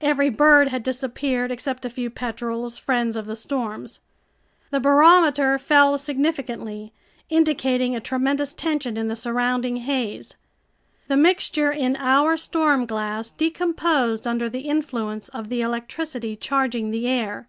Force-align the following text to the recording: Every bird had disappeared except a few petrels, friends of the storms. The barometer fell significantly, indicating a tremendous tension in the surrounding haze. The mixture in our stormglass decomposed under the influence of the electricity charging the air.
Every 0.00 0.30
bird 0.30 0.66
had 0.70 0.82
disappeared 0.82 1.52
except 1.52 1.84
a 1.84 1.90
few 1.90 2.10
petrels, 2.10 2.76
friends 2.76 3.14
of 3.14 3.26
the 3.26 3.36
storms. 3.36 4.00
The 4.70 4.80
barometer 4.80 5.58
fell 5.60 5.96
significantly, 5.96 6.92
indicating 7.28 7.94
a 7.94 8.00
tremendous 8.00 8.52
tension 8.52 8.96
in 8.96 9.06
the 9.06 9.14
surrounding 9.14 9.76
haze. 9.76 10.34
The 11.06 11.16
mixture 11.16 11.70
in 11.70 11.94
our 11.94 12.36
stormglass 12.36 13.30
decomposed 13.30 14.26
under 14.26 14.48
the 14.50 14.62
influence 14.62 15.28
of 15.28 15.50
the 15.50 15.60
electricity 15.60 16.34
charging 16.34 16.90
the 16.90 17.06
air. 17.06 17.48